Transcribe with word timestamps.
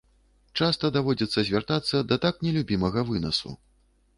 Часта 0.61 0.89
даводзіцца 0.95 1.39
звяртацца 1.49 2.01
да 2.13 2.19
так 2.27 2.41
нелюбімага 2.47 3.05
вынасу. 3.11 3.49